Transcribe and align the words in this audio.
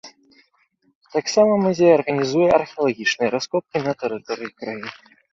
Таксама 1.15 1.51
музей 1.65 1.91
арганізуе 1.97 2.47
археалагічныя 2.59 3.29
раскопкі 3.35 3.77
на 3.85 3.93
тэрыторыі 4.01 4.51
краіны. 4.63 4.89